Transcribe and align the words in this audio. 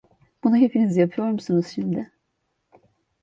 Bunu 0.43 0.55
hepiniz 0.57 0.97
yapıyor 0.97 1.27
musunuz 1.27 1.67
şimdi? 1.67 2.11